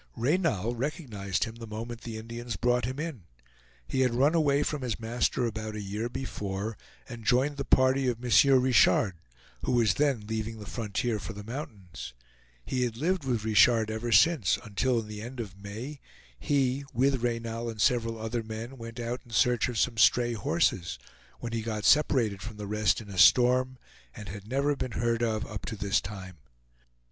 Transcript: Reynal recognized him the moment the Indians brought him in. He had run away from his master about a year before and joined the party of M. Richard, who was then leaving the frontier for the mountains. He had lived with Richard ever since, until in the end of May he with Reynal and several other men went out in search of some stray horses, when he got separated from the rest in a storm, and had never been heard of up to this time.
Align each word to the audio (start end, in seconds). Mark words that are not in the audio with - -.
Reynal 0.15 0.73
recognized 0.73 1.43
him 1.43 1.57
the 1.57 1.67
moment 1.67 2.01
the 2.01 2.17
Indians 2.17 2.55
brought 2.55 2.85
him 2.85 2.99
in. 2.99 3.25
He 3.87 4.01
had 4.01 4.15
run 4.15 4.33
away 4.33 4.63
from 4.63 4.81
his 4.81 4.99
master 4.99 5.45
about 5.45 5.75
a 5.75 5.79
year 5.79 6.09
before 6.09 6.75
and 7.07 7.23
joined 7.23 7.57
the 7.57 7.65
party 7.65 8.07
of 8.07 8.17
M. 8.17 8.61
Richard, 8.63 9.13
who 9.63 9.73
was 9.73 9.93
then 9.93 10.25
leaving 10.25 10.57
the 10.57 10.65
frontier 10.65 11.19
for 11.19 11.33
the 11.33 11.43
mountains. 11.43 12.13
He 12.65 12.81
had 12.81 12.97
lived 12.97 13.25
with 13.25 13.45
Richard 13.45 13.91
ever 13.91 14.11
since, 14.11 14.57
until 14.63 15.01
in 15.01 15.07
the 15.07 15.21
end 15.21 15.39
of 15.39 15.61
May 15.61 15.99
he 16.39 16.83
with 16.95 17.21
Reynal 17.21 17.69
and 17.69 17.79
several 17.79 18.17
other 18.19 18.41
men 18.41 18.79
went 18.79 18.99
out 18.99 19.21
in 19.23 19.29
search 19.29 19.69
of 19.69 19.77
some 19.77 19.97
stray 19.97 20.33
horses, 20.33 20.97
when 21.41 21.53
he 21.53 21.61
got 21.61 21.85
separated 21.85 22.41
from 22.41 22.57
the 22.57 22.65
rest 22.65 23.01
in 23.01 23.09
a 23.11 23.19
storm, 23.19 23.77
and 24.15 24.29
had 24.29 24.47
never 24.47 24.75
been 24.75 24.93
heard 24.93 25.21
of 25.21 25.45
up 25.45 25.63
to 25.67 25.75
this 25.75 26.01
time. 26.01 26.39